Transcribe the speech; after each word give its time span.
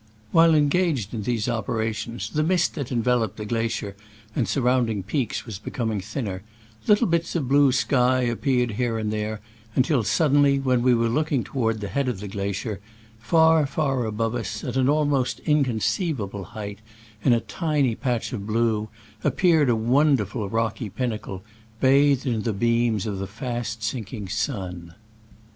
While 0.31 0.55
engaged 0.55 1.13
in 1.13 1.21
these 1.21 1.47
operations 1.47 2.31
the 2.31 2.41
mist 2.41 2.73
that 2.73 2.91
enveloped 2.91 3.37
the 3.37 3.45
glacier 3.45 3.95
and 4.35 4.47
sur 4.47 4.61
rounding 4.61 5.03
peaks 5.03 5.45
was 5.45 5.59
becoming 5.59 6.01
thinner: 6.01 6.41
little 6.87 7.05
bits 7.05 7.35
of 7.35 7.47
blue 7.47 7.71
sky 7.71 8.21
appeared 8.21 8.71
here 8.71 8.97
and 8.97 9.13
there, 9.13 9.41
until 9.75 10.01
suddenly, 10.03 10.57
when 10.57 10.81
we 10.81 10.95
were 10.95 11.07
looking 11.07 11.43
toward 11.43 11.81
the 11.81 11.87
head 11.87 12.07
of 12.07 12.19
the 12.19 12.27
glacier, 12.27 12.79
far, 13.19 13.67
far 13.67 14.05
above 14.05 14.33
us, 14.33 14.63
at 14.63 14.75
an 14.75 14.89
almost 14.89 15.39
incon 15.45 15.77
ceivable 15.83 16.45
height, 16.45 16.79
in 17.23 17.31
a 17.31 17.39
tiny 17.39 17.93
patch 17.93 18.33
of 18.33 18.47
blue, 18.47 18.89
appeared 19.23 19.69
a 19.69 19.75
wonderful 19.75 20.49
rocky 20.49 20.89
pinnacle, 20.89 21.43
bathed 21.79 22.25
in 22.25 22.41
the 22.41 22.53
beams 22.53 23.05
of 23.05 23.19
the 23.19 23.27
fast 23.27 23.83
sinking 23.83 24.27
sun. 24.27 24.95